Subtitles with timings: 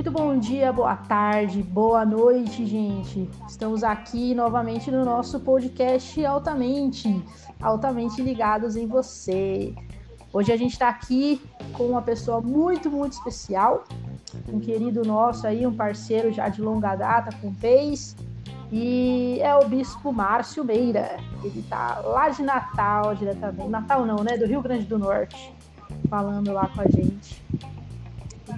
[0.00, 3.28] Muito bom dia, boa tarde, boa noite, gente.
[3.46, 7.22] Estamos aqui novamente no nosso podcast Altamente,
[7.60, 9.74] altamente ligados em você.
[10.32, 11.38] Hoje a gente está aqui
[11.74, 13.84] com uma pessoa muito, muito especial,
[14.48, 18.16] um querido nosso aí, um parceiro já de longa data com o PES,
[18.72, 21.18] e é o Bispo Márcio Meira.
[21.44, 23.68] Ele está lá de Natal, diretamente.
[23.68, 24.38] Natal não, né?
[24.38, 25.52] Do Rio Grande do Norte,
[26.08, 27.44] falando lá com a gente.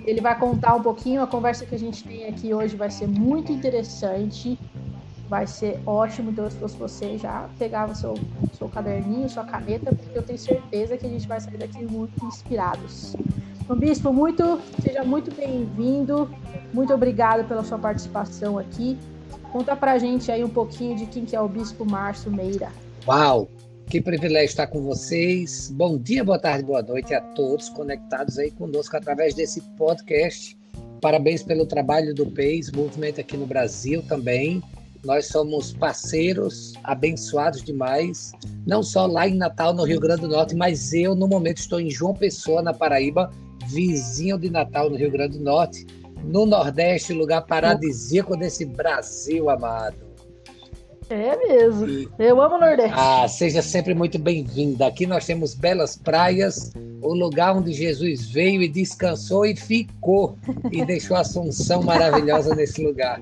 [0.04, 3.06] Ele vai contar um pouquinho, a conversa que a gente tem aqui hoje vai ser
[3.06, 4.58] muito interessante,
[5.28, 6.30] vai ser ótimo.
[6.30, 8.14] Então, se fosse você, já pegava seu,
[8.52, 12.24] seu caderninho, sua caneta, porque eu tenho certeza que a gente vai sair daqui muito
[12.26, 13.14] inspirados.
[13.60, 16.28] Então, Bispo, muito, seja muito bem-vindo,
[16.72, 18.98] muito obrigado pela sua participação aqui.
[19.52, 22.70] Conta pra gente aí um pouquinho de quem que é o Bispo Márcio Meira.
[23.06, 23.48] Uau!
[23.92, 25.70] Que privilégio estar com vocês.
[25.70, 30.56] Bom dia, boa tarde, boa noite a todos conectados aí conosco através desse podcast.
[30.98, 34.62] Parabéns pelo trabalho do PES Movimento aqui no Brasil também.
[35.04, 38.32] Nós somos parceiros, abençoados demais,
[38.66, 41.78] não só lá em Natal, no Rio Grande do Norte, mas eu, no momento, estou
[41.78, 43.30] em João Pessoa, na Paraíba,
[43.66, 45.86] vizinho de Natal, no Rio Grande do Norte,
[46.24, 50.11] no Nordeste, lugar paradisíaco desse Brasil amado.
[51.12, 51.86] É mesmo.
[51.86, 52.08] E...
[52.18, 52.94] Eu amo o Nordeste.
[52.96, 54.86] Ah, seja sempre muito bem-vinda.
[54.86, 60.38] Aqui nós temos belas praias, o lugar onde Jesus veio e descansou e ficou
[60.70, 63.20] e deixou a Assunção maravilhosa nesse lugar.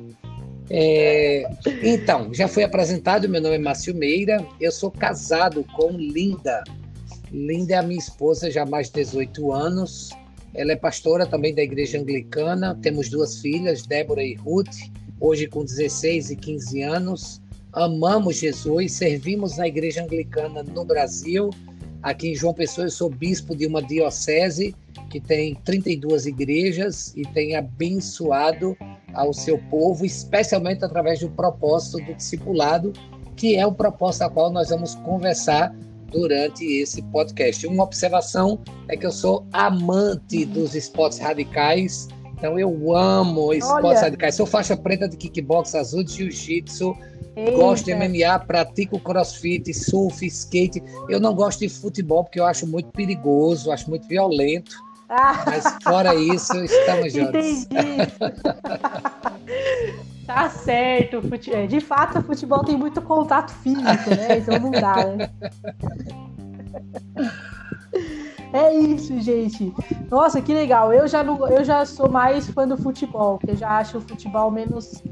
[0.70, 1.50] É,
[1.82, 6.62] então, já foi apresentado, meu nome é Márcio Meira, eu sou casado com Linda.
[7.32, 10.10] Linda é a minha esposa já há mais de 18 anos.
[10.54, 12.78] Ela é pastora também da igreja anglicana.
[12.80, 14.76] Temos duas filhas, Débora e Ruth,
[15.18, 21.50] hoje com 16 e 15 anos amamos Jesus, servimos na igreja anglicana no Brasil.
[22.02, 24.74] Aqui em João Pessoa, eu sou bispo de uma diocese
[25.10, 28.76] que tem 32 igrejas e tem abençoado
[29.12, 32.92] ao seu povo, especialmente através do propósito do discipulado,
[33.36, 35.74] que é o propósito a qual nós vamos conversar
[36.10, 37.66] durante esse podcast.
[37.66, 42.08] Uma observação é que eu sou amante dos esportes radicais,
[42.40, 44.34] então eu amo esportes radicais.
[44.34, 46.96] Sou faixa preta de kickbox, azul de jiu-jitsu.
[47.54, 50.82] Gosto de MMA, pratico crossfit, surf, skate.
[51.08, 54.74] Eu não gosto de futebol porque eu acho muito perigoso, acho muito violento.
[55.08, 55.44] Ah.
[55.46, 57.34] Mas fora isso, estamos juntos.
[57.34, 57.68] Entendi.
[60.26, 61.20] tá certo.
[61.52, 64.38] É, de fato, o futebol tem muito contato físico, né?
[64.38, 65.28] Então não dá, né?
[68.52, 69.72] É isso, gente.
[70.10, 70.92] Nossa, que legal.
[70.92, 74.00] Eu já, não, eu já sou mais fã do futebol, porque eu já acho o
[74.00, 75.02] futebol menos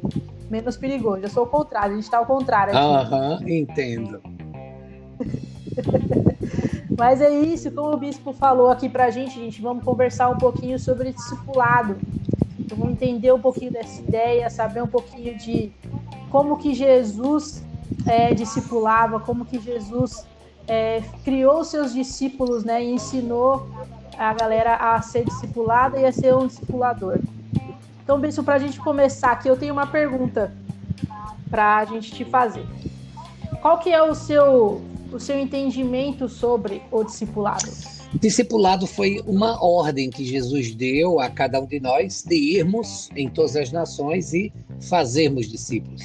[0.51, 1.23] menos perigoso.
[1.23, 2.77] Eu sou o contrário, a gente está ao contrário.
[2.77, 4.21] Aham, entendo.
[6.97, 10.79] Mas é isso, como o bispo falou aqui pra gente, gente, vamos conversar um pouquinho
[10.79, 11.97] sobre discipulado.
[12.59, 15.71] Então, vamos entender um pouquinho dessa ideia, saber um pouquinho de
[16.31, 17.63] como que Jesus
[18.05, 20.27] é, discipulava, como que Jesus
[20.69, 23.67] é, criou seus discípulos, né, e ensinou
[24.19, 27.19] a galera a ser discipulada e a ser um discipulador.
[28.05, 30.53] Então, Benção, para a gente começar aqui, eu tenho uma pergunta
[31.51, 32.67] para a gente te fazer.
[33.63, 37.69] Qual que é o seu, o seu entendimento sobre o discipulado?
[38.15, 43.29] Discipulado foi uma ordem que Jesus deu a cada um de nós de irmos em
[43.29, 46.03] todas as nações e fazermos discípulos.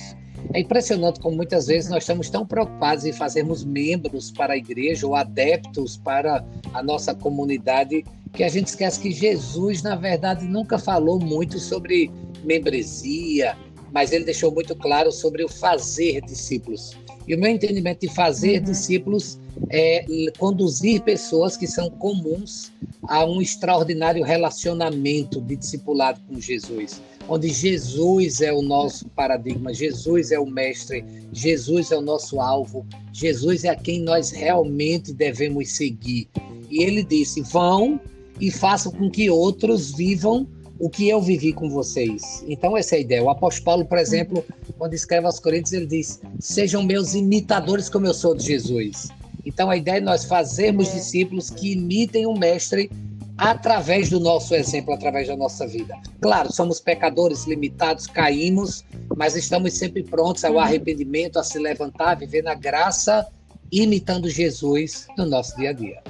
[0.53, 5.07] É impressionante como muitas vezes nós estamos tão preocupados em fazermos membros para a igreja
[5.07, 10.79] ou adeptos para a nossa comunidade que a gente esquece que Jesus, na verdade, nunca
[10.79, 12.11] falou muito sobre
[12.43, 13.55] membresia,
[13.91, 16.91] mas ele deixou muito claro sobre o fazer discípulos.
[17.27, 18.65] E o meu entendimento de fazer uhum.
[18.65, 19.39] discípulos
[19.69, 20.05] é
[20.37, 22.71] conduzir pessoas que são comuns
[23.07, 30.31] a um extraordinário relacionamento de discipulado com Jesus, onde Jesus é o nosso paradigma, Jesus
[30.31, 35.71] é o mestre, Jesus é o nosso alvo, Jesus é a quem nós realmente devemos
[35.71, 36.27] seguir.
[36.69, 37.99] E ele disse: vão
[38.39, 40.47] e façam com que outros vivam
[40.79, 42.43] o que eu vivi com vocês.
[42.47, 43.23] Então, essa é a ideia.
[43.23, 44.43] O apóstolo Paulo, por exemplo,
[44.77, 49.09] quando escreve aos Coríntios, ele diz: Sejam meus imitadores, como eu sou de Jesus.
[49.45, 50.95] Então, a ideia é nós fazermos é.
[50.95, 52.89] discípulos que imitem o Mestre
[53.37, 55.95] através do nosso exemplo, através da nossa vida.
[56.21, 58.83] Claro, somos pecadores limitados, caímos,
[59.15, 63.27] mas estamos sempre prontos ao arrependimento, a se levantar, a viver na graça,
[63.71, 66.01] imitando Jesus no nosso dia a dia.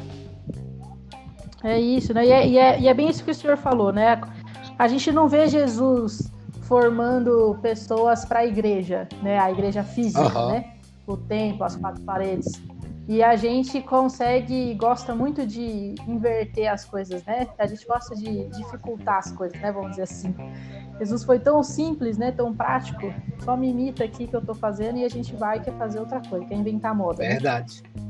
[1.63, 2.25] É isso, né?
[2.25, 4.19] E é, e é, e é bem isso que o senhor falou, né?
[4.77, 6.29] A gente não vê Jesus
[6.63, 9.39] formando pessoas para a igreja, né?
[9.39, 10.51] A igreja física, uhum.
[10.51, 10.73] né?
[11.07, 12.51] O templo, as quatro paredes.
[13.07, 17.47] E a gente consegue, gosta muito de inverter as coisas, né?
[17.57, 19.71] A gente gosta de dificultar as coisas, né?
[19.71, 20.33] Vamos dizer assim.
[20.99, 22.31] Jesus foi tão simples, né?
[22.31, 23.13] Tão prático.
[23.43, 26.21] Só me imita aqui que eu tô fazendo e a gente vai quer fazer outra
[26.21, 27.21] coisa, quer inventar moda.
[27.21, 27.29] Né?
[27.29, 27.83] Verdade.
[27.93, 28.03] Né?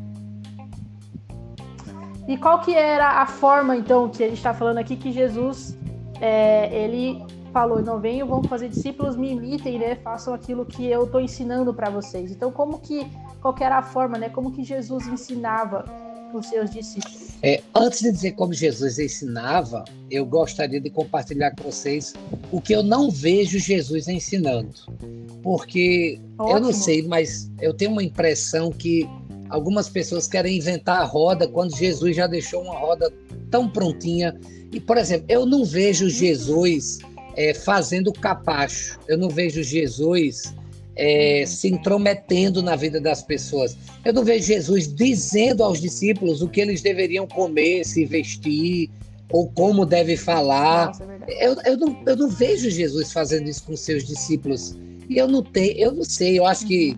[2.27, 5.77] E qual que era a forma, então, que a gente está falando aqui que Jesus
[6.21, 9.95] é, ele falou, não venham, vão fazer discípulos, me imitem, né?
[9.95, 12.31] Façam aquilo que eu estou ensinando para vocês.
[12.31, 13.05] Então, como que,
[13.39, 14.27] qual que era a forma, né?
[14.27, 15.85] Como que Jesus ensinava
[16.33, 17.29] os seus discípulos?
[17.43, 22.13] É, antes de dizer como Jesus ensinava, eu gostaria de compartilhar com vocês
[22.51, 24.73] o que eu não vejo Jesus ensinando.
[25.43, 26.57] Porque Ótimo.
[26.57, 29.07] eu não sei, mas eu tenho uma impressão que
[29.49, 33.13] algumas pessoas querem inventar a roda quando Jesus já deixou uma roda
[33.51, 34.39] tão prontinha.
[34.71, 36.97] E, por exemplo, eu não vejo Jesus
[37.35, 40.53] é, fazendo capacho, eu não vejo Jesus
[40.95, 43.75] é, se intrometendo na vida das pessoas.
[44.05, 48.89] Eu não vejo Jesus dizendo aos discípulos o que eles deveriam comer, se vestir,
[49.29, 50.87] ou como deve falar.
[50.87, 54.77] Nossa, é eu, eu, não, eu não vejo Jesus fazendo isso com seus discípulos.
[55.09, 56.97] E eu não tenho, eu não sei, eu acho que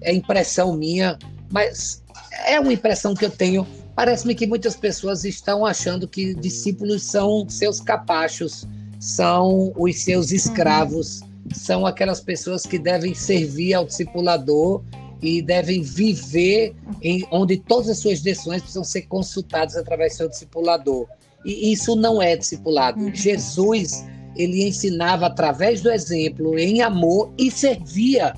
[0.00, 1.18] é impressão minha,
[1.50, 2.02] mas
[2.46, 3.66] é uma impressão que eu tenho.
[3.94, 8.66] Parece-me que muitas pessoas estão achando que discípulos são seus capachos,
[9.02, 10.36] são os seus uhum.
[10.36, 11.22] escravos,
[11.52, 14.80] são aquelas pessoas que devem servir ao discipulador
[15.20, 16.72] e devem viver
[17.02, 21.08] em onde todas as suas decisões precisam ser consultadas através do seu discipulador.
[21.44, 23.00] E isso não é discipulado.
[23.00, 23.12] Uhum.
[23.12, 24.04] Jesus,
[24.36, 28.34] ele ensinava através do exemplo, em amor e servia.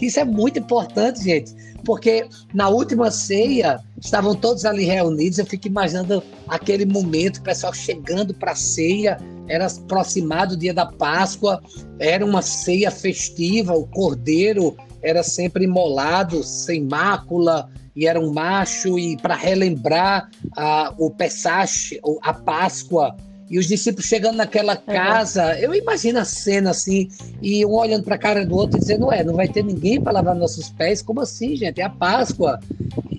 [0.00, 1.54] Isso é muito importante, gente.
[1.84, 5.38] Porque na última ceia estavam todos ali reunidos.
[5.38, 9.18] Eu fico imaginando aquele momento, o pessoal chegando para a ceia,
[9.48, 11.62] era aproximado o dia da Páscoa,
[11.98, 18.98] era uma ceia festiva, o cordeiro era sempre imolado, sem mácula, e era um macho,
[18.98, 23.14] e para relembrar a, o Pesach, a Páscoa,
[23.50, 27.08] e os discípulos chegando naquela casa, eu imagino a cena assim,
[27.42, 30.00] e um olhando para a cara do outro e dizendo: Ué, não vai ter ninguém
[30.00, 31.02] para lavar nossos pés?
[31.02, 31.80] Como assim, gente?
[31.80, 32.58] É a Páscoa.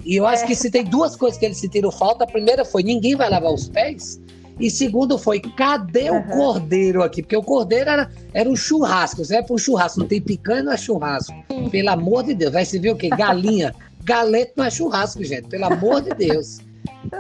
[0.04, 0.48] E eu acho é.
[0.48, 3.54] que se tem duas coisas que eles sentiram falta, a primeira foi: ninguém vai lavar
[3.54, 4.20] os pés.
[4.60, 6.18] E segundo foi, cadê uhum.
[6.18, 7.22] o cordeiro aqui?
[7.22, 9.24] Porque o cordeiro era, era um churrasco.
[9.24, 11.34] Você vai para um churrasco, não tem picanha, não é churrasco.
[11.70, 13.10] Pelo amor de Deus, vai se ver o quê?
[13.10, 13.76] Galinha.
[14.04, 15.50] Galeto não é churrasco, gente.
[15.50, 16.60] Pelo amor de Deus.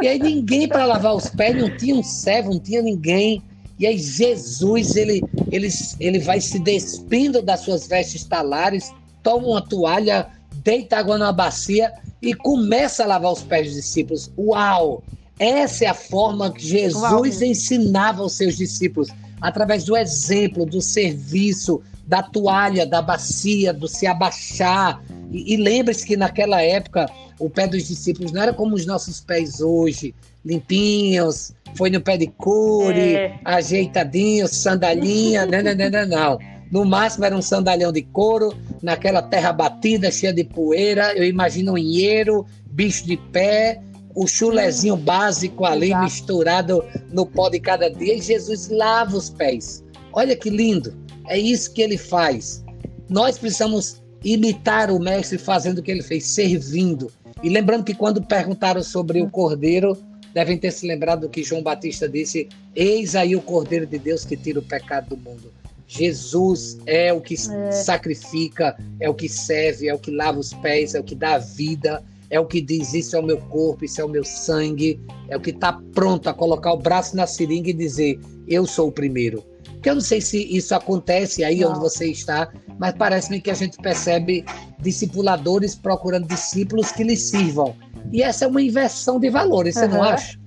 [0.01, 3.41] E aí ninguém para lavar os pés, não tinha um servo, não tinha ninguém.
[3.77, 5.67] E aí Jesus, ele, ele,
[5.99, 10.27] ele vai se despindo das suas vestes talares, toma uma toalha,
[10.63, 11.91] deita água na bacia
[12.21, 14.31] e começa a lavar os pés dos discípulos.
[14.37, 15.03] Uau!
[15.37, 17.25] Essa é a forma que Jesus Uau.
[17.25, 19.09] ensinava aos seus discípulos,
[19.41, 25.03] através do exemplo, do serviço, da toalha, da bacia, do se abaixar.
[25.35, 29.19] E, e lembre-se que naquela época o pé dos discípulos não era como os nossos
[29.19, 30.15] pés hoje,
[30.45, 33.39] limpinhos, foi no pé de cure, é.
[33.43, 36.39] ajeitadinho, sandalinha, não, não, não, não, não.
[36.71, 41.13] No máximo era um sandalhão de couro, naquela terra batida, cheia de poeira.
[41.15, 43.81] Eu imagino um inheiro, bicho de pé,
[44.15, 46.03] o chulezinho básico ali Exato.
[46.03, 48.15] misturado no pó de cada dia.
[48.15, 49.83] E Jesus lava os pés.
[50.13, 50.95] Olha que lindo.
[51.27, 52.63] É isso que ele faz.
[53.09, 57.11] Nós precisamos imitar o mestre fazendo o que ele fez, servindo.
[57.43, 59.95] E lembrando que quando perguntaram sobre o cordeiro,
[60.33, 64.25] devem ter se lembrado do que João Batista disse: Eis aí o cordeiro de Deus
[64.25, 65.53] que tira o pecado do mundo.
[65.87, 67.71] Jesus é o que é.
[67.71, 71.35] sacrifica, é o que serve, é o que lava os pés, é o que dá
[71.35, 74.23] a vida, é o que diz: Isso é o meu corpo, isso é o meu
[74.23, 74.99] sangue,
[75.29, 78.87] é o que está pronto a colocar o braço na seringa e dizer: Eu sou
[78.87, 79.43] o primeiro.
[79.85, 81.69] Porque eu não sei se isso acontece aí não.
[81.69, 84.43] onde você está, mas parece-me que a gente percebe
[84.79, 87.75] discipuladores procurando discípulos que lhes sirvam.
[88.11, 89.91] E essa é uma inversão de valores, você uhum.
[89.91, 90.39] não acha?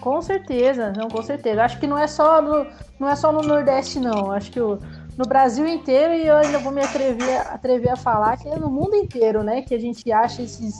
[0.00, 1.64] Com certeza, não, com certeza.
[1.64, 2.64] Acho que não é só no,
[3.00, 4.30] não é só no Nordeste, não.
[4.30, 4.78] Acho que o,
[5.16, 8.70] no Brasil inteiro, e eu ainda vou me atrever, atrever a falar que é no
[8.70, 9.62] mundo inteiro, né?
[9.62, 10.76] Que a gente acha esses.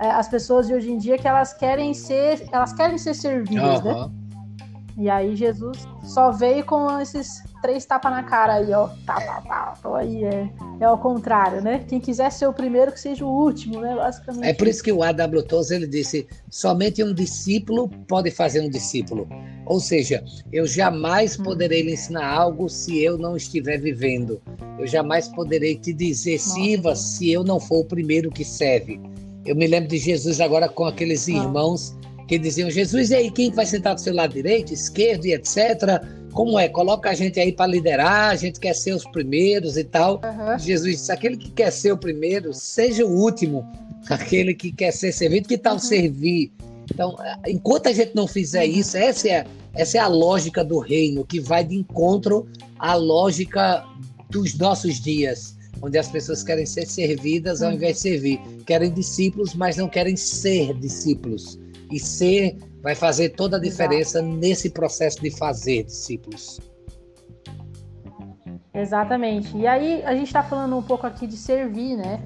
[0.00, 2.46] É, as pessoas de hoje em dia que elas querem ser.
[2.52, 4.08] Elas querem ser servidas, uhum.
[4.08, 4.21] né?
[4.96, 8.88] E aí Jesus só veio com esses três tapas na cara aí, ó.
[9.06, 9.74] Tá, tá, tá.
[9.78, 10.48] Então aí é,
[10.80, 11.84] é ao contrário, né?
[11.88, 13.94] Quem quiser ser o primeiro, que seja o último, né?
[13.94, 14.46] Basicamente.
[14.46, 15.42] É por isso que o A.W.
[15.44, 19.28] Tozer ele disse: somente um discípulo pode fazer um discípulo.
[19.64, 20.22] Ou seja,
[20.52, 21.44] eu jamais hum.
[21.44, 24.40] poderei lhe ensinar algo se eu não estiver vivendo.
[24.78, 29.00] Eu jamais poderei te dizer, sirva, se eu não for o primeiro que serve.
[29.44, 31.96] Eu me lembro de Jesus agora com aqueles irmãos
[32.32, 36.02] que diziam: Jesus, e aí, quem vai sentar do seu lado direito, esquerdo e etc.
[36.32, 36.66] Como é?
[36.66, 40.14] Coloca a gente aí para liderar, a gente quer ser os primeiros e tal.
[40.14, 40.58] Uhum.
[40.58, 43.70] Jesus disse: aquele que quer ser o primeiro, seja o último,
[44.08, 45.78] aquele que quer ser servido, que tal uhum.
[45.78, 46.50] servir?
[46.90, 47.14] Então,
[47.46, 48.76] enquanto a gente não fizer uhum.
[48.76, 52.48] isso, essa é, essa é a lógica do reino, que vai de encontro
[52.78, 53.84] à lógica
[54.30, 57.76] dos nossos dias, onde as pessoas querem ser servidas ao uhum.
[57.76, 58.40] invés de servir.
[58.64, 61.60] Querem discípulos, mas não querem ser discípulos.
[61.92, 64.36] E ser vai fazer toda a diferença Exato.
[64.36, 66.58] nesse processo de fazer discípulos.
[68.74, 69.54] Exatamente.
[69.56, 72.22] E aí a gente está falando um pouco aqui de servir, né?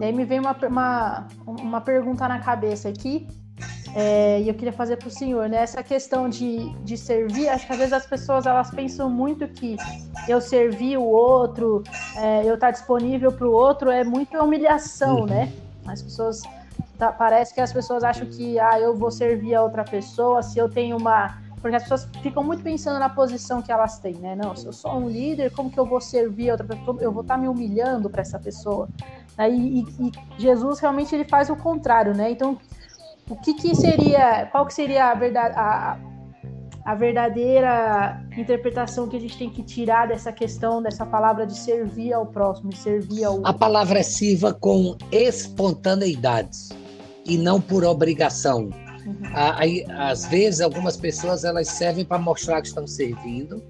[0.00, 3.26] E aí me vem uma, uma, uma pergunta na cabeça aqui,
[3.94, 5.58] é, e eu queria fazer para o senhor, né?
[5.58, 9.76] Essa questão de, de servir, acho que às vezes as pessoas elas pensam muito que
[10.28, 11.82] eu servir o outro,
[12.16, 15.26] é, eu estar tá disponível para o outro é muita humilhação, uhum.
[15.26, 15.52] né?
[15.86, 16.42] As pessoas
[16.98, 20.58] tá, parece que as pessoas acham que ah, eu vou servir a outra pessoa se
[20.58, 24.36] eu tenho uma porque as pessoas ficam muito pensando na posição que elas têm, né?
[24.36, 26.96] Não, se eu sou um líder, como que eu vou servir a outra pessoa?
[27.00, 28.88] Eu vou estar tá me humilhando para essa pessoa.
[29.38, 32.30] E, e, Jesus realmente ele faz o contrário, né?
[32.30, 32.58] Então,
[33.28, 35.98] o que, que seria, qual que seria a, verdade, a,
[36.84, 42.12] a verdadeira interpretação que a gente tem que tirar dessa questão, dessa palavra de servir
[42.12, 46.68] ao próximo, servir ao A palavra é sirva com espontaneidade
[47.28, 48.70] e não por obrigação.
[49.06, 49.14] Uhum.
[49.32, 53.62] Aí, às vezes, algumas pessoas elas servem para mostrar que estão servindo,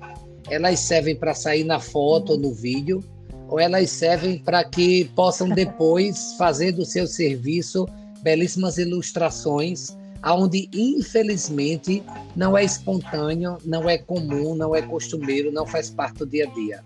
[0.49, 3.05] elas servem para sair na foto ou no vídeo,
[3.49, 7.87] ou elas servem para que possam depois fazer do seu serviço
[8.23, 12.03] belíssimas ilustrações, onde infelizmente
[12.35, 16.55] não é espontâneo, não é comum, não é costumeiro, não faz parte do dia a
[16.55, 16.85] dia.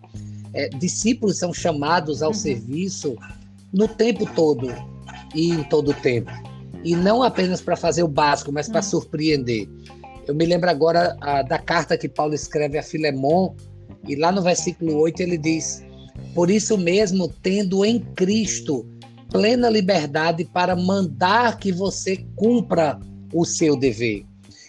[0.54, 2.34] É, discípulos são chamados ao uhum.
[2.34, 3.16] serviço
[3.72, 4.68] no tempo todo
[5.34, 6.30] e em todo o tempo
[6.84, 8.84] e não apenas para fazer o básico, mas para hum.
[8.84, 9.68] surpreender.
[10.26, 13.54] Eu me lembro agora a, da carta que Paulo escreve a Filemon,
[14.08, 15.84] e lá no versículo 8 ele diz:
[16.34, 18.86] Por isso mesmo, tendo em Cristo
[19.30, 23.00] plena liberdade para mandar que você cumpra
[23.32, 24.24] o seu dever.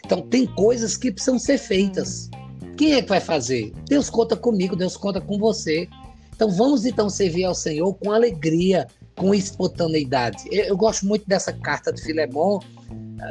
[0.06, 2.30] Então, tem coisas que precisam ser feitas.
[2.78, 3.74] Quem é que vai fazer?
[3.88, 5.88] Deus conta comigo, Deus conta com você.
[6.34, 10.44] Então, vamos então servir ao Senhor com alegria, com espontaneidade.
[10.52, 12.60] Eu, eu gosto muito dessa carta de Filemon.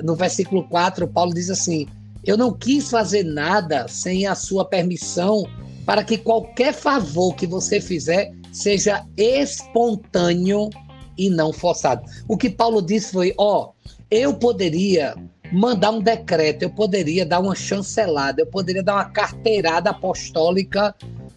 [0.02, 1.86] No versículo 4, Paulo diz assim:
[2.24, 5.44] Eu não quis fazer nada sem a sua permissão,
[5.84, 10.70] para que qualquer favor que você fizer seja espontâneo
[11.16, 12.02] e não forçado.
[12.28, 15.14] O que Paulo disse foi: Ó, oh, eu poderia
[15.52, 20.94] mandar um decreto, eu poderia dar uma chancelada, eu poderia dar uma carteirada apostólica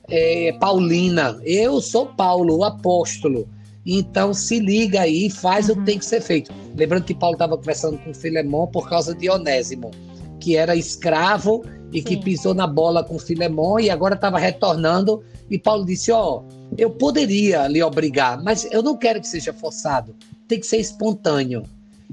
[0.10, 1.38] é, paulina.
[1.44, 3.48] Eu sou Paulo, o apóstolo.
[3.86, 5.76] Então se liga aí, faz uhum.
[5.76, 6.52] o que tem que ser feito.
[6.76, 9.92] Lembrando que Paulo estava conversando com Filemão por causa de Onésimo,
[10.40, 11.64] que era escravo
[11.94, 12.04] e Sim.
[12.04, 15.24] que pisou na bola com Filemão e agora estava retornando.
[15.50, 16.44] E Paulo disse: Ó, oh,
[16.78, 20.16] eu poderia lhe obrigar, mas eu não quero que seja forçado,
[20.48, 21.64] tem que ser espontâneo.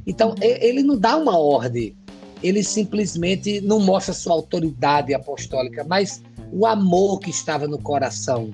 [0.06, 0.36] Então uhum.
[0.40, 1.96] ele não dá uma ordem,
[2.42, 8.50] ele simplesmente não mostra sua autoridade apostólica, mas o amor que estava no coração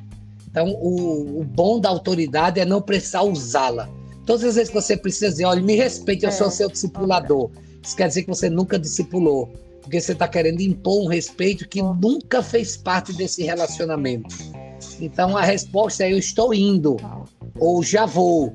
[0.59, 3.88] então, o, o bom da autoridade é não precisar usá-la.
[4.27, 6.33] Todas as vezes que você precisa dizer, olha, me respeite, eu é.
[6.33, 7.49] sou seu discipulador.
[7.81, 9.47] Isso quer dizer que você nunca discipulou,
[9.81, 14.35] porque você está querendo impor um respeito que nunca fez parte desse relacionamento.
[15.00, 16.97] Então, a resposta é: eu estou indo,
[17.59, 18.53] ou já vou.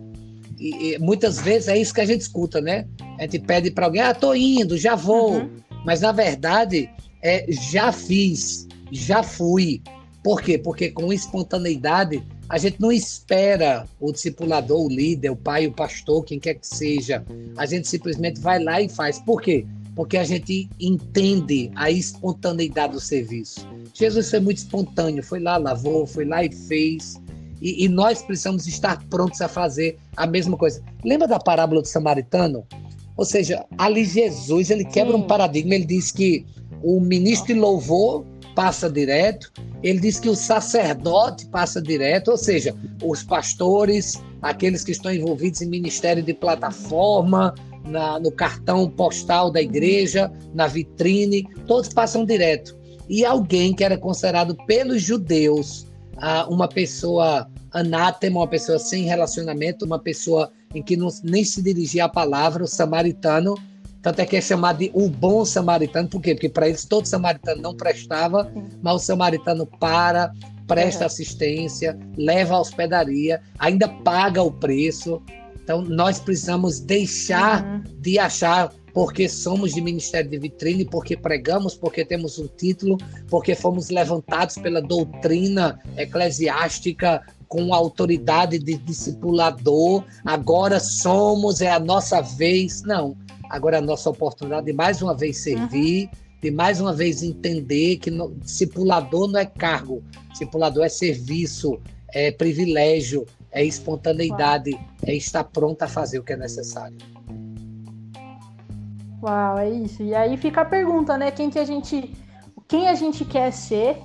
[0.59, 2.85] E, e, muitas vezes é isso que a gente escuta, né?
[3.17, 5.35] A gente pede para alguém, ah, estou indo, já vou.
[5.35, 5.49] Uhum.
[5.85, 6.89] Mas, na verdade,
[7.21, 9.81] é já fiz, já fui.
[10.23, 10.57] Por quê?
[10.57, 16.23] Porque com espontaneidade a gente não espera o discipulador, o líder, o pai, o pastor,
[16.23, 17.25] quem quer que seja.
[17.57, 19.19] A gente simplesmente vai lá e faz.
[19.19, 19.65] Por quê?
[19.95, 23.67] Porque a gente entende a espontaneidade do serviço.
[23.93, 27.21] Jesus foi muito espontâneo, foi lá, lavou, foi lá e fez.
[27.61, 30.81] E, e nós precisamos estar prontos a fazer a mesma coisa.
[31.03, 32.65] Lembra da parábola do samaritano?
[33.15, 35.75] Ou seja, ali Jesus ele quebra um paradigma.
[35.75, 36.45] Ele diz que
[36.81, 38.25] o ministro de louvor
[38.55, 39.51] passa direto.
[39.81, 45.61] Ele diz que o sacerdote passa direto, ou seja, os pastores, aqueles que estão envolvidos
[45.61, 52.75] em ministério de plataforma, na, no cartão postal da igreja, na vitrine, todos passam direto.
[53.09, 55.85] E alguém que era considerado pelos judeus
[56.17, 61.61] ah, uma pessoa anátema, uma pessoa sem relacionamento, uma pessoa em que não, nem se
[61.61, 63.55] dirigia a palavra, o samaritano,
[64.03, 66.35] tanto é que é chamado de o bom samaritano, por quê?
[66.35, 70.29] Porque para eles todo samaritano não prestava, mas o samaritano para,
[70.67, 71.07] presta uhum.
[71.07, 75.23] assistência, leva a hospedaria, ainda paga o preço.
[75.63, 77.83] Então nós precisamos deixar uhum.
[78.01, 83.55] de achar porque somos de ministério de vitrine, porque pregamos, porque temos um título, porque
[83.55, 92.81] fomos levantados pela doutrina eclesiástica com autoridade de discipulador, agora somos, é a nossa vez.
[92.81, 93.15] Não,
[93.53, 96.09] agora é a nossa oportunidade de mais uma vez servir, uhum.
[96.41, 101.79] de mais uma vez entender que no, discipulador não é cargo, discipulador é serviço,
[102.11, 104.83] é privilégio, é espontaneidade, Uau.
[105.03, 106.97] é estar pronto a fazer o que é necessário.
[109.21, 110.01] Uau, é isso.
[110.01, 111.29] E aí fica a pergunta, né?
[111.29, 112.11] Quem que a gente,
[112.67, 113.97] quem a gente quer ser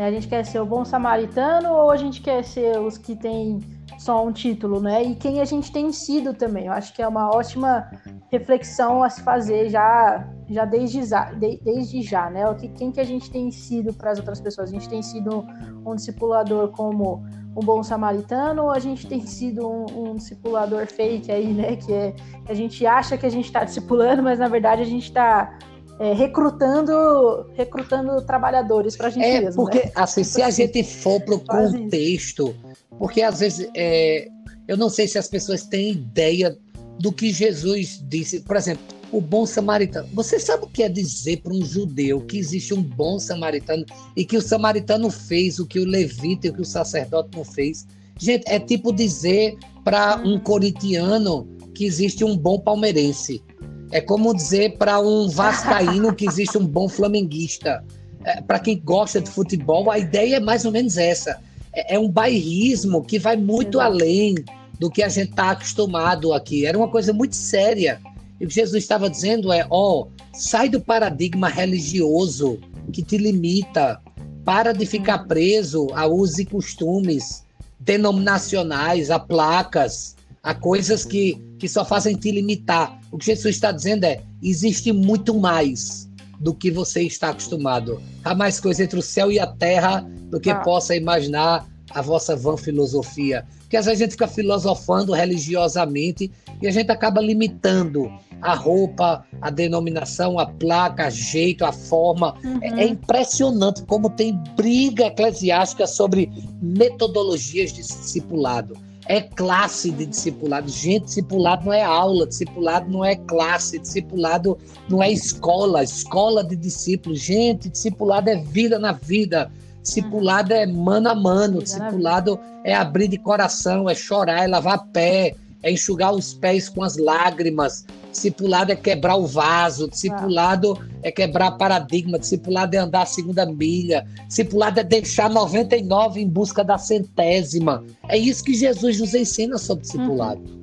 [0.00, 0.06] né?
[0.06, 3.60] A gente quer ser o bom samaritano ou a gente quer ser os que têm
[4.00, 5.02] só um título, né?
[5.04, 6.66] E quem a gente tem sido também.
[6.66, 7.90] Eu acho que é uma ótima
[8.32, 12.48] reflexão a se fazer já, já desde, já, desde já, né?
[12.48, 14.70] O que, quem que a gente tem sido para as outras pessoas?
[14.70, 15.44] A gente tem sido
[15.84, 17.22] um discipulador como
[17.54, 21.76] um bom samaritano ou a gente tem sido um, um discipulador fake aí, né?
[21.76, 22.14] Que é,
[22.48, 25.58] a gente acha que a gente está discipulando, mas na verdade a gente está
[25.98, 29.62] é, recrutando, recrutando trabalhadores para a gente é, mesmo.
[29.62, 29.92] Porque, né?
[29.94, 32.54] assim, se a gente for para o contexto,
[33.00, 34.28] porque às vezes é,
[34.68, 36.54] eu não sei se as pessoas têm ideia
[36.98, 38.40] do que Jesus disse.
[38.40, 40.06] Por exemplo, o bom samaritano.
[40.12, 44.22] Você sabe o que é dizer para um judeu que existe um bom samaritano e
[44.22, 47.86] que o samaritano fez o que o levita e o que o sacerdote não fez?
[48.18, 53.42] Gente, é tipo dizer para um corintiano que existe um bom palmeirense.
[53.90, 57.82] É como dizer para um vascaíno que existe um bom flamenguista.
[58.24, 61.40] É, para quem gosta de futebol, a ideia é mais ou menos essa.
[61.72, 64.34] É, é um bairrismo que vai muito além
[64.78, 66.64] do que a gente está acostumado aqui.
[66.64, 68.00] Era uma coisa muito séria.
[68.40, 72.58] E o que Jesus estava dizendo é: ó, oh, sai do paradigma religioso
[72.92, 74.00] que te limita.
[74.44, 77.44] Para de ficar preso a usos e costumes
[77.78, 82.98] denominacionais, a placas, a coisas que, que só fazem te limitar.
[83.12, 86.09] O que Jesus está dizendo é: existe muito mais
[86.40, 88.02] do que você está acostumado.
[88.24, 90.60] Há mais coisa entre o céu e a terra do que ah.
[90.60, 93.46] possa imaginar a vossa vã filosofia.
[93.60, 96.32] Porque às vezes a gente fica filosofando religiosamente
[96.62, 102.34] e a gente acaba limitando a roupa, a denominação, a placa, a jeito, a forma.
[102.42, 102.58] Uhum.
[102.62, 106.30] É, é, impressionante como tem briga eclesiástica sobre
[106.62, 110.68] metodologias de discipulado é classe de discipulado.
[110.68, 114.56] Gente, discipulado não é aula, discipulado não é classe, discipulado
[114.88, 117.18] não é escola, escola de discípulos.
[117.18, 119.50] Gente, discipulado é vida na vida.
[119.82, 125.34] Discipulado é mano a mano, discipulado é abrir de coração, é chorar, é lavar pé,
[125.60, 130.84] é enxugar os pés com as lágrimas, Discipulado é quebrar o vaso, discipulado ah.
[131.02, 136.64] é quebrar paradigma, discipulado é andar a segunda milha, discipulado é deixar 99 em busca
[136.64, 137.84] da centésima.
[138.08, 140.40] É isso que Jesus nos ensina sobre discipulado.
[140.40, 140.60] Uhum.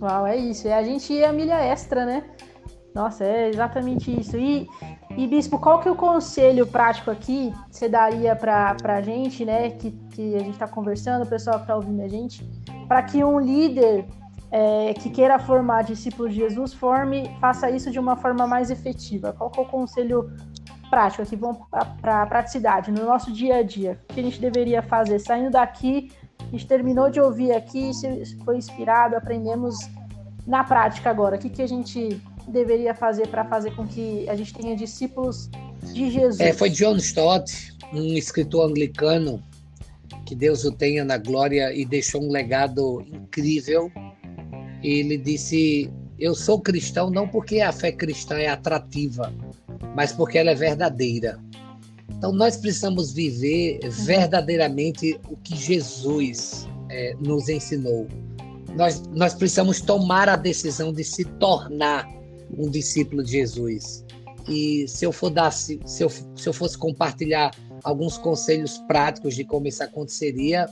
[0.00, 0.68] Uau, é isso.
[0.68, 2.22] É a gente ir a milha extra, né?
[2.94, 4.36] Nossa, é exatamente isso.
[4.36, 4.66] E,
[5.16, 9.44] e Bispo, qual que é o conselho prático aqui que você daria para a gente,
[9.44, 9.70] né?
[9.70, 12.48] Que, que a gente está conversando, o pessoal que está ouvindo a gente,
[12.86, 14.04] para que um líder
[14.50, 19.32] é, que queira formar discípulos de Jesus, forme, faça isso de uma forma mais efetiva.
[19.32, 20.32] Qual é o conselho
[20.88, 21.36] prático aqui?
[21.36, 21.58] Vamos
[22.00, 23.98] para a praticidade, no nosso dia a dia.
[24.08, 25.18] O que a gente deveria fazer?
[25.18, 27.90] Saindo daqui, a gente terminou de ouvir aqui,
[28.44, 29.76] foi inspirado, aprendemos
[30.46, 31.36] na prática agora.
[31.36, 35.50] O que, que a gente deveria fazer para fazer com que a gente tenha discípulos
[35.92, 36.40] de Jesus?
[36.40, 39.42] É, foi John Stott, um escritor anglicano,
[40.24, 43.92] que Deus o tenha na glória e deixou um legado incrível
[44.82, 49.32] ele disse: Eu sou cristão não porque a fé cristã é atrativa,
[49.94, 51.38] mas porque ela é verdadeira.
[52.10, 58.06] Então nós precisamos viver verdadeiramente o que Jesus é, nos ensinou.
[58.74, 62.08] Nós, nós precisamos tomar a decisão de se tornar
[62.56, 64.04] um discípulo de Jesus.
[64.48, 69.34] E se eu for dar, se, se, eu, se eu fosse compartilhar alguns conselhos práticos
[69.34, 70.66] de como isso aconteceria,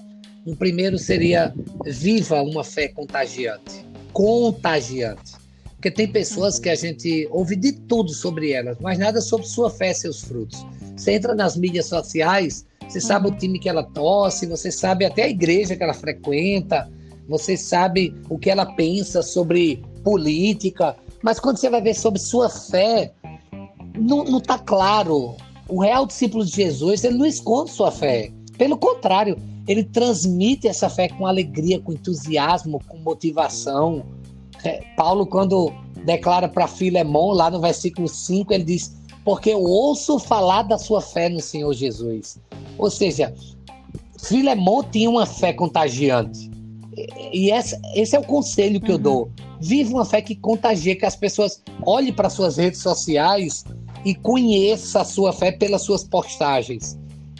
[0.46, 3.86] um primeiro seria viva uma fé contagiante
[4.16, 5.34] contagiante.
[5.74, 9.68] Porque tem pessoas que a gente ouve de tudo sobre elas, mas nada sobre sua
[9.68, 10.64] fé e seus frutos.
[10.96, 13.36] Você entra nas mídias sociais, você sabe o uhum.
[13.36, 16.90] time que ela torce, você sabe até a igreja que ela frequenta,
[17.28, 22.48] você sabe o que ela pensa sobre política, mas quando você vai ver sobre sua
[22.48, 23.12] fé,
[23.98, 25.36] não está claro.
[25.68, 28.32] O real discípulo de Jesus, ele não esconde sua fé.
[28.56, 34.04] Pelo contrário, ele transmite essa fé com alegria, com entusiasmo, com motivação.
[34.64, 35.72] É, Paulo, quando
[36.04, 41.00] declara para Filemão, lá no versículo 5, ele diz: Porque eu ouço falar da sua
[41.00, 42.38] fé no Senhor Jesus.
[42.78, 43.34] Ou seja,
[44.22, 46.50] Filemão tinha uma fé contagiante.
[47.32, 48.92] E esse é o conselho que uhum.
[48.92, 49.30] eu dou.
[49.60, 53.64] Viva uma fé que contagia, que as pessoas olhem para suas redes sociais
[54.04, 56.96] e conheçam a sua fé pelas suas postagens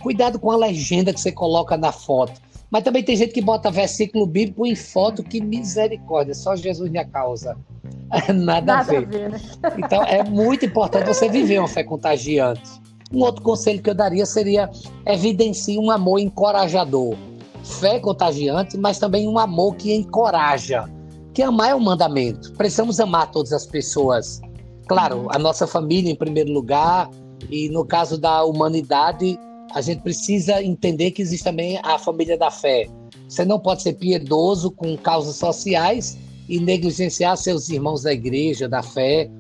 [0.07, 2.41] Cuidado com a legenda que você coloca na foto.
[2.71, 7.05] Mas também tem gente que bota versículo bíblico em foto, que misericórdia, só Jesus minha
[7.05, 7.57] causa.
[8.33, 8.99] Nada, Nada a ver.
[8.99, 9.41] A ver né?
[9.79, 12.71] Então é muito importante você viver uma fé contagiante.
[13.13, 14.71] Um outro conselho que eu daria seria
[15.05, 17.17] evidencie um amor encorajador.
[17.65, 20.89] Fé contagiante, mas também um amor que encoraja.
[21.35, 22.53] Que amar é um mandamento.
[22.53, 24.41] Precisamos amar todas as pessoas.
[24.87, 27.11] Claro, a nossa família em primeiro lugar,
[27.51, 29.37] e no caso da humanidade,
[29.77, 32.89] a gente precisa entender que existe também a família da fé.
[33.29, 36.17] Você não pode ser piedoso com causas sociais
[36.49, 39.31] e negligenciar seus irmãos da igreja, da fé.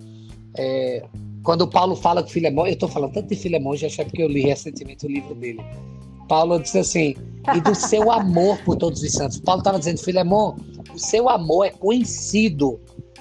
[0.59, 1.03] É,
[1.43, 4.29] quando Paulo fala que Filemão, eu estou falando tanto de Filemão, já achei porque eu
[4.29, 5.65] li recentemente o livro dele.
[6.29, 7.15] Paulo disse assim,
[7.57, 9.41] e do seu amor por todos os santos.
[9.41, 10.55] Paulo estava dizendo, Filemão,
[10.95, 12.79] o seu amor é conhecido.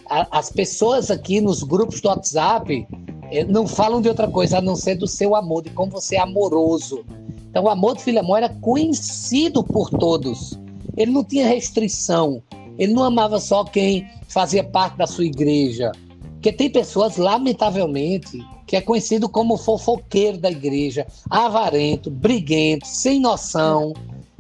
[0.10, 3.05] As pessoas aqui nos grupos do WhatsApp é,
[3.48, 6.20] não falam de outra coisa a não ser do seu amor, de como você é
[6.20, 7.06] amoroso.
[7.50, 10.60] Então, o amor de Filemão era conhecido por todos.
[10.98, 12.42] Ele não tinha restrição.
[12.78, 15.92] Ele não amava só quem fazia parte da sua igreja.
[16.34, 23.94] Porque tem pessoas, lamentavelmente, que é conhecido como fofoqueiro da igreja, avarento, briguento, sem noção.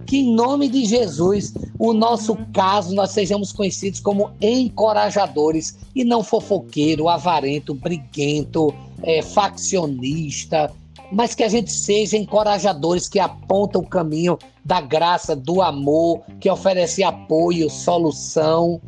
[0.05, 6.23] Que em nome de Jesus, o nosso caso, nós sejamos conhecidos como encorajadores e não
[6.23, 10.71] fofoqueiro, avarento, briguento, é, faccionista,
[11.11, 16.49] mas que a gente seja encorajadores que apontam o caminho da graça, do amor, que
[16.49, 18.81] oferece apoio, solução.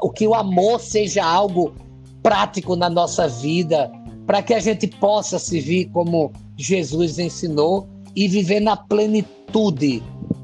[0.00, 1.74] O que o amor seja algo
[2.22, 3.90] prático na nossa vida,
[4.26, 7.86] para que a gente possa servir como Jesus ensinou
[8.16, 9.37] e viver na plenitude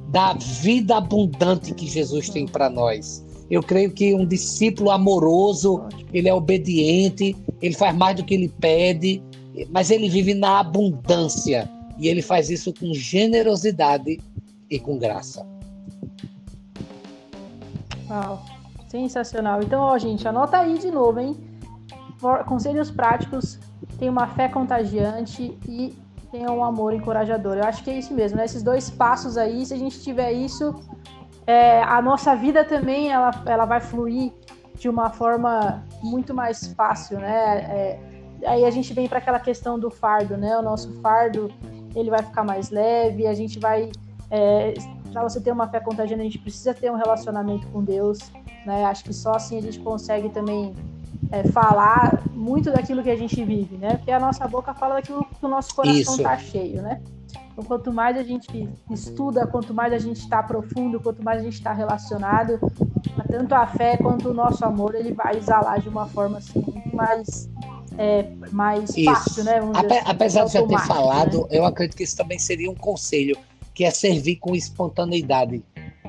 [0.08, 3.24] da vida abundante que Jesus tem para nós.
[3.50, 8.48] Eu creio que um discípulo amoroso, ele é obediente, ele faz mais do que ele
[8.48, 9.22] pede,
[9.70, 14.20] mas ele vive na abundância e ele faz isso com generosidade
[14.70, 15.46] e com graça.
[18.08, 18.44] Uau,
[18.88, 19.62] sensacional.
[19.62, 21.36] Então, ó, gente, anota aí de novo, hein?
[22.46, 23.58] Conselhos práticos,
[23.98, 25.92] tem uma fé contagiante e
[26.34, 27.56] tem um amor encorajador.
[27.56, 28.44] Eu acho que é isso mesmo, né?
[28.44, 30.74] Esses dois passos aí, se a gente tiver isso,
[31.46, 34.32] é, a nossa vida também ela, ela vai fluir
[34.74, 37.36] de uma forma muito mais fácil, né?
[37.70, 38.00] É,
[38.46, 40.58] aí a gente vem para aquela questão do fardo, né?
[40.58, 41.52] O nosso fardo
[41.94, 43.92] ele vai ficar mais leve, a gente vai
[44.28, 44.74] é,
[45.12, 48.18] para você ter uma fé contagiante, a gente precisa ter um relacionamento com Deus,
[48.66, 48.84] né?
[48.86, 50.74] Acho que só assim a gente consegue também
[51.30, 53.96] é, falar muito daquilo que a gente vive, né?
[53.96, 57.00] Porque a nossa boca fala daquilo que o nosso coração está cheio, né?
[57.52, 61.44] Então, quanto mais a gente estuda, quanto mais a gente está profundo, quanto mais a
[61.44, 62.58] gente está relacionado,
[63.30, 66.96] tanto a fé quanto o nosso amor, ele vai exalar de uma forma assim, muito
[66.96, 67.48] mais,
[67.96, 69.58] é, mais fácil, né?
[69.72, 71.46] Ape, assim, apesar de já ter falado, né?
[71.50, 73.36] eu acredito que isso também seria um conselho,
[73.72, 75.62] que é servir com espontaneidade,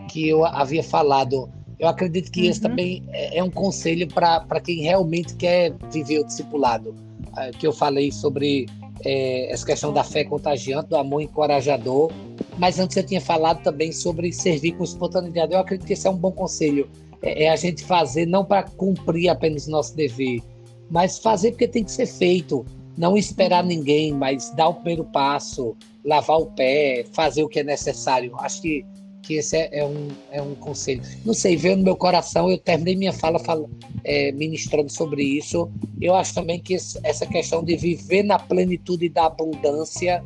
[0.10, 1.50] que eu havia falado.
[1.80, 2.50] Eu acredito que uhum.
[2.50, 6.96] esse também é, é um conselho para quem realmente quer viver o discipulado,
[7.38, 8.68] é, que eu falei sobre
[9.04, 12.12] é, essa questão da fé contagiante, do amor encorajador.
[12.58, 15.54] Mas antes eu tinha falado também sobre servir com espontaneidade.
[15.54, 16.90] Eu acredito que esse é um bom conselho.
[17.22, 20.42] É, é a gente fazer não para cumprir apenas o nosso dever,
[20.90, 22.66] mas fazer porque tem que ser feito.
[22.98, 27.64] Não esperar ninguém, mas dar o primeiro passo, lavar o pé, fazer o que é
[27.64, 28.34] necessário.
[28.40, 28.86] Acho que
[29.26, 31.02] que esse é, é, um, é um conselho.
[31.26, 33.68] Não sei, veio no meu coração, eu terminei minha fala, fala
[34.04, 35.70] é, ministrando sobre isso.
[36.00, 40.24] Eu acho também que essa questão de viver na plenitude da abundância.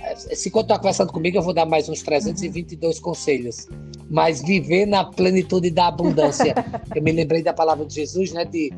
[0.00, 3.02] É, se quando está conversando comigo, eu vou dar mais uns 322 uhum.
[3.02, 3.66] conselhos.
[4.10, 6.54] Mas viver na plenitude da abundância.
[6.94, 8.44] eu me lembrei da palavra de Jesus, né?
[8.44, 8.72] De,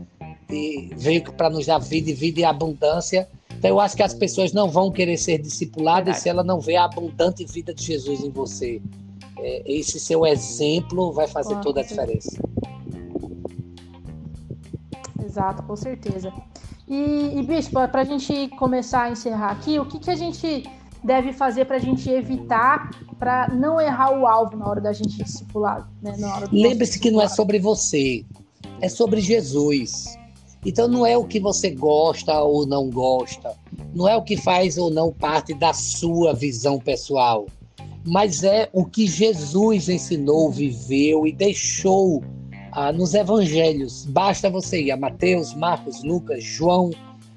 [0.48, 3.28] de veio para nos dar vida e vida e abundância.
[3.58, 6.22] Então eu acho que as pessoas não vão querer ser discipuladas Verdade.
[6.22, 8.80] se ela não vê a abundante vida de Jesus em você
[9.64, 12.40] esse seu exemplo vai fazer toda a diferença.
[15.24, 16.32] Exato, com certeza.
[16.88, 20.64] E, e Bispo, para a gente começar a encerrar aqui, o que, que a gente
[21.04, 25.16] deve fazer para a gente evitar, para não errar o alvo na hora da gente
[25.16, 25.88] discipular?
[26.02, 26.16] Né,
[26.50, 28.24] Lembre-se que não é sobre você,
[28.80, 30.18] é sobre Jesus.
[30.66, 33.54] Então não é o que você gosta ou não gosta,
[33.94, 37.46] não é o que faz ou não parte da sua visão pessoal
[38.04, 42.22] mas é o que Jesus ensinou, viveu e deixou
[42.72, 44.06] ah, nos evangelhos.
[44.06, 46.90] Basta você ir a Mateus, Marcos, Lucas, João,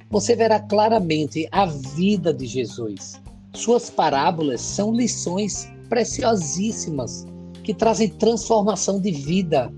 [0.09, 3.19] você verá claramente a vida de Jesus.
[3.53, 7.25] Suas parábolas são lições preciosíssimas
[7.63, 9.73] que trazem transformação de vida.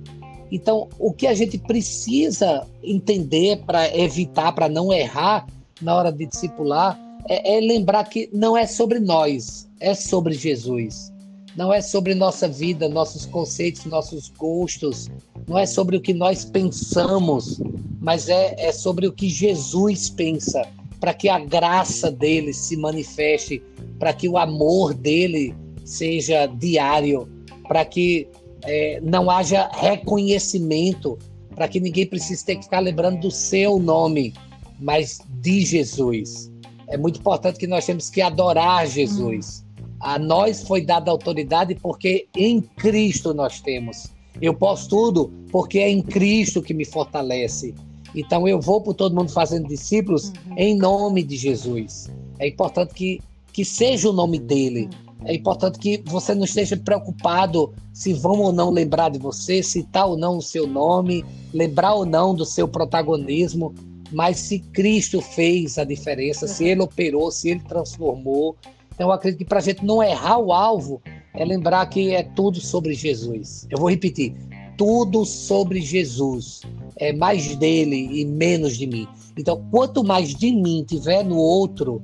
[0.52, 5.48] Então, o que a gente precisa entender para evitar, para não errar
[5.82, 11.12] na hora de discipular, é, é lembrar que não é sobre nós, é sobre Jesus.
[11.56, 15.10] Não é sobre nossa vida, nossos conceitos, nossos gostos,
[15.48, 17.62] não é sobre o que nós pensamos,
[18.02, 20.68] mas é, é sobre o que Jesus pensa,
[21.00, 23.64] para que a graça dele se manifeste,
[23.98, 27.30] para que o amor dele seja diário,
[27.68, 28.28] para que
[28.64, 31.18] é, não haja reconhecimento,
[31.56, 34.34] para que ninguém precise ter que ficar lembrando do seu nome,
[34.78, 36.52] mas de Jesus.
[36.88, 39.66] É muito importante que nós temos que adorar Jesus.
[40.00, 44.08] A nós foi dada autoridade porque em Cristo nós temos.
[44.42, 47.74] Eu posso tudo porque é em Cristo que me fortalece.
[48.14, 50.56] Então eu vou por todo mundo fazendo discípulos uhum.
[50.58, 52.10] em nome de Jesus.
[52.40, 53.22] É importante que,
[53.52, 54.90] que seja o nome dele.
[55.24, 60.08] É importante que você não esteja preocupado se vão ou não lembrar de você, citar
[60.08, 63.74] ou não o seu nome, lembrar ou não do seu protagonismo,
[64.16, 68.56] mas se Cristo fez a diferença, se ele operou, se ele transformou.
[68.94, 71.02] Então eu acredito que para a gente não errar o alvo,
[71.34, 73.68] é lembrar que é tudo sobre Jesus.
[73.70, 74.34] Eu vou repetir:
[74.78, 76.62] tudo sobre Jesus.
[76.96, 79.06] É mais dele e menos de mim.
[79.38, 82.02] Então, quanto mais de mim tiver no outro,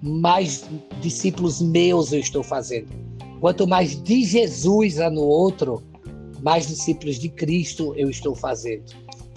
[0.00, 0.64] mais
[1.00, 2.86] discípulos meus eu estou fazendo.
[3.40, 5.82] Quanto mais de Jesus há no outro,
[6.40, 8.84] mais discípulos de Cristo eu estou fazendo.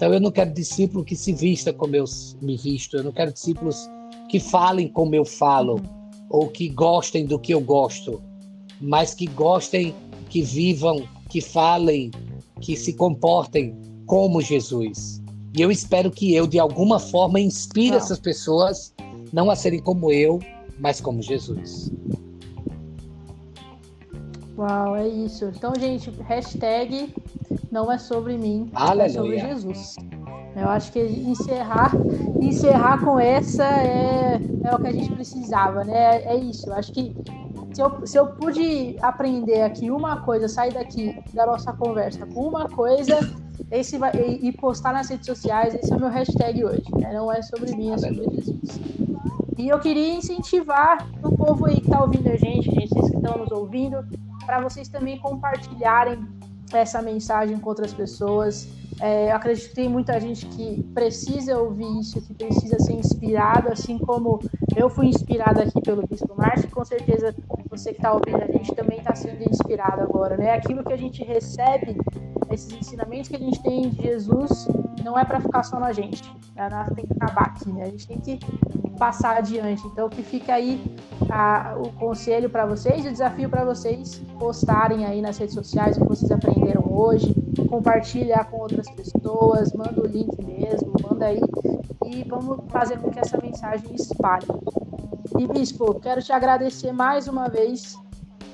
[0.02, 2.04] Então, eu não quero discípulo que se vista como eu
[2.40, 2.96] me visto.
[2.96, 3.88] Eu não quero discípulos
[4.28, 5.80] que falem como eu falo
[6.28, 8.20] ou que gostem do que eu gosto
[8.82, 9.94] mas que gostem,
[10.28, 12.10] que vivam, que falem,
[12.60, 13.74] que se comportem
[14.06, 15.22] como Jesus.
[15.56, 18.92] E eu espero que eu, de alguma forma, inspire essas pessoas
[19.32, 20.40] não a serem como eu,
[20.80, 21.92] mas como Jesus.
[24.58, 25.44] Uau, é isso.
[25.44, 27.14] Então, gente, hashtag
[27.72, 29.06] não é sobre mim, Aleluia.
[29.06, 29.96] é sobre Jesus.
[30.54, 31.90] Eu acho que encerrar,
[32.38, 36.22] encerrar com essa é, é o que a gente precisava, né?
[36.24, 36.68] É isso.
[36.68, 37.16] Eu acho que
[37.72, 42.46] se eu, se eu pude aprender aqui uma coisa, sair daqui da nossa conversa com
[42.48, 43.18] uma coisa,
[43.70, 46.84] esse vai, e, e postar nas redes sociais, esse é o meu hashtag hoje.
[46.94, 47.10] Né?
[47.14, 48.80] Não é sobre mim, é sobre Jesus.
[49.56, 53.16] E eu queria incentivar o povo aí que está ouvindo a gente, gente, vocês que
[53.16, 54.04] estão nos ouvindo,
[54.44, 56.28] para vocês também compartilharem
[56.78, 58.68] essa mensagem com outras pessoas.
[59.00, 63.68] É, eu acredito que tem muita gente que precisa ouvir isso, que precisa ser inspirado,
[63.68, 64.38] assim como
[64.76, 67.34] eu fui inspirada aqui pelo Bispo Márcio, com certeza
[67.68, 70.52] você que está ouvindo a gente também está sendo inspirado agora, né?
[70.52, 71.96] Aquilo que a gente recebe,
[72.50, 74.68] esses ensinamentos que a gente tem de Jesus,
[75.02, 76.22] não é para ficar só na gente,
[76.54, 76.68] né?
[76.94, 77.84] tem que acabar aqui, né?
[77.84, 78.38] A gente tem que
[78.98, 79.86] passar adiante.
[79.86, 80.82] Então, que fica aí
[81.30, 86.00] a, o conselho para vocês, o desafio para vocês postarem aí nas redes sociais o
[86.00, 87.34] que vocês aprenderam hoje,
[87.68, 91.40] compartilhar com outras pessoas, manda o link mesmo, manda aí
[92.04, 94.46] e vamos fazer com que essa mensagem espalhe.
[95.38, 97.96] E, Bispo, quero te agradecer mais uma vez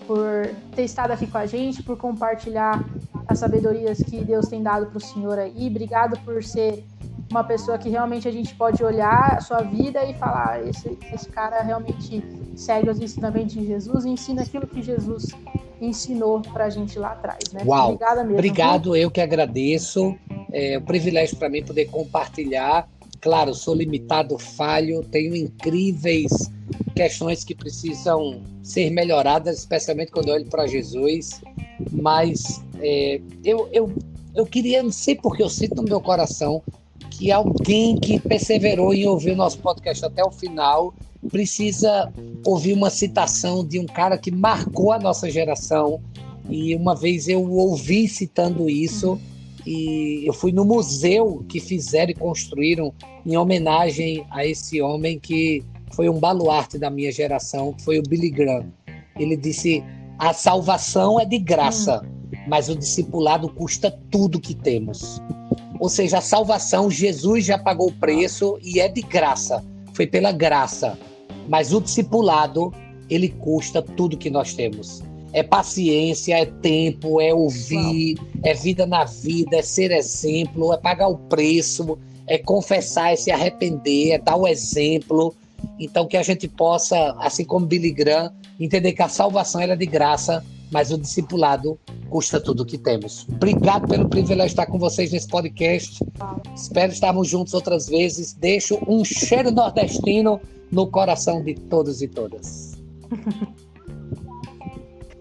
[0.07, 2.83] por ter estado aqui com a gente, por compartilhar
[3.27, 5.66] as sabedorias que Deus tem dado para o Senhor aí.
[5.68, 6.85] Obrigado por ser
[7.31, 11.29] uma pessoa que realmente a gente pode olhar a sua vida e falar: esse, esse
[11.29, 12.23] cara realmente
[12.57, 15.27] segue os ensinamentos de Jesus e ensina aquilo que Jesus
[15.81, 17.53] ensinou para a gente lá atrás.
[17.53, 17.62] Né?
[17.64, 17.93] Uau!
[17.93, 18.35] Obrigada mesmo.
[18.35, 20.17] Obrigado, eu que agradeço.
[20.51, 22.88] É um privilégio para mim poder compartilhar.
[23.21, 26.51] Claro, sou limitado, falho, tenho incríveis
[26.95, 31.41] questões que precisam ser melhoradas, especialmente quando eu olho para Jesus.
[31.93, 33.93] Mas é, eu, eu,
[34.35, 36.62] eu queria, não sei porque eu sinto no meu coração
[37.18, 40.94] que alguém que perseverou em ouvir o nosso podcast até o final
[41.28, 42.12] precisa
[42.46, 46.00] ouvir uma citação de um cara que marcou a nossa geração.
[46.48, 49.20] E uma vez eu ouvi citando isso
[49.66, 52.94] e eu fui no museu que fizeram e construíram
[53.26, 58.02] em homenagem a esse homem que foi um baluarte da minha geração, que foi o
[58.02, 58.72] Billy Graham.
[59.18, 59.83] Ele disse:
[60.20, 62.00] a salvação é de graça,
[62.46, 65.20] mas o discipulado custa tudo que temos.
[65.81, 69.64] Ou seja, a salvação, Jesus já pagou o preço e é de graça.
[69.95, 70.99] Foi pela graça.
[71.49, 72.73] Mas o discipulado,
[73.09, 75.03] ele custa tudo que nós temos.
[75.33, 81.09] É paciência, é tempo, é ouvir, é vida na vida, é ser exemplo, é pagar
[81.09, 85.35] o preço, é confessar, é se arrepender, é dar o exemplo.
[85.79, 89.87] Então, que a gente possa, assim como Billy Graham, entender que a salvação era de
[89.87, 91.78] graça, mas o discipulado
[92.11, 93.26] custa tudo que temos.
[93.28, 96.04] Obrigado pelo privilégio de estar com vocês nesse podcast.
[96.54, 98.33] Espero estarmos juntos outras vezes.
[98.33, 102.78] Deixo um cheiro nordestino no coração de todos e todas.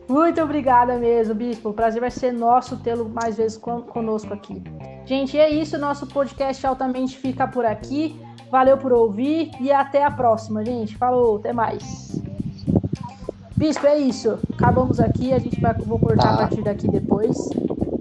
[0.07, 1.69] Muito obrigada mesmo, Bispo.
[1.69, 4.63] O prazer vai ser nosso tê-lo mais vezes conosco aqui.
[5.05, 5.77] Gente, é isso.
[5.77, 8.17] Nosso podcast altamente fica por aqui.
[8.49, 10.95] Valeu por ouvir e até a próxima, gente.
[10.95, 12.21] Falou, até mais.
[13.58, 14.38] Bispo, é isso.
[14.54, 16.34] Acabamos aqui, a gente vai vou cortar tá.
[16.36, 17.36] a partir daqui depois.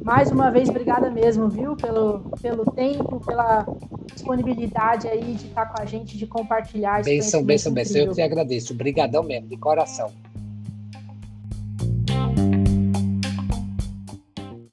[0.05, 3.67] Mais uma vez, obrigada mesmo, viu, pelo, pelo tempo, pela
[4.13, 7.03] disponibilidade aí de estar com a gente, de compartilhar.
[7.03, 8.03] Benção, benção, benção.
[8.03, 8.75] Eu te agradeço.
[8.75, 10.13] Obrigadão mesmo, de coração.